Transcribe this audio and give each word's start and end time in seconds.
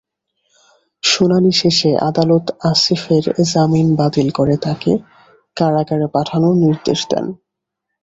শুনানি 1.03 1.51
শেষে 1.51 1.91
আদালত 2.09 2.45
আসিফের 2.71 3.23
জামিন 3.51 3.87
বাতিল 3.95 4.27
করে 4.31 4.55
তাঁকে 4.57 4.91
কারাগারে 5.57 6.07
পাঠানোর 6.15 6.55
নির্দেশ 6.63 6.99
দেন। 7.11 7.25